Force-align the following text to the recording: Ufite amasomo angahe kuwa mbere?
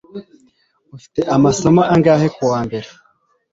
Ufite 0.95 1.21
amasomo 1.35 1.81
angahe 1.93 2.27
kuwa 2.35 2.59
mbere? 2.67 2.87